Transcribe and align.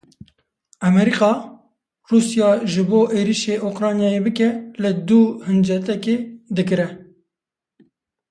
Amerîka, 0.87 1.31
Rûsya 2.09 2.49
ji 2.71 2.83
bo 2.89 2.99
êrişî 3.19 3.55
Ukraynayê 3.69 4.19
bike 4.25 4.49
li 4.81 4.91
dû 5.07 5.21
hincetekê 5.45 6.15
digere. 6.55 6.87